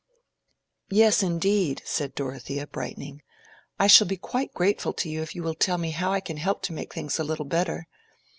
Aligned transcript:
"Yes, 0.89 1.21
indeed," 1.21 1.83
said 1.85 2.15
Dorothea, 2.15 2.65
brightening. 2.65 3.21
"I 3.77 3.85
shall 3.85 4.07
be 4.07 4.17
quite 4.17 4.51
grateful 4.51 4.93
to 4.93 5.07
you 5.07 5.21
if 5.21 5.35
you 5.35 5.43
will 5.43 5.53
tell 5.53 5.77
me 5.77 5.91
how 5.91 6.11
I 6.11 6.21
can 6.21 6.37
help 6.37 6.63
to 6.63 6.73
make 6.73 6.91
things 6.91 7.19
a 7.19 7.23
little 7.23 7.45
better. 7.45 7.87